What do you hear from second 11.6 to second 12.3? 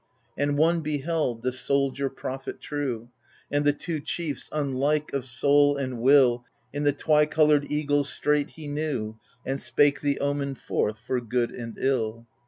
ill.